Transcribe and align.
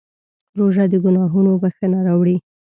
روژه 0.57 0.85
د 0.91 0.93
ګناهونو 1.03 1.51
بښنه 1.61 1.99
راوړي. 2.07 2.37